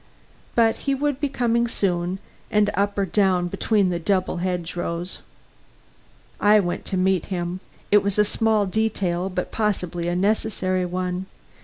But 0.55 0.77
he 0.89 0.95
would 0.95 1.19
be 1.19 1.29
coming 1.29 1.67
soon, 1.67 2.17
and 2.49 2.71
up 2.73 2.97
or 2.97 3.05
down 3.05 3.49
between 3.49 3.89
the 3.89 3.99
double 3.99 4.37
hedge 4.37 4.75
rows. 4.75 5.19
I 6.39 6.59
went 6.59 6.85
to 6.85 6.97
meet 6.97 7.27
him. 7.27 7.59
It 7.91 8.01
was 8.01 8.17
a 8.17 8.25
small 8.25 8.65
detail, 8.65 9.29
but 9.29 9.51
possibly 9.51 10.07
a 10.07 10.15
necessary 10.15 10.87
one. 10.87 11.27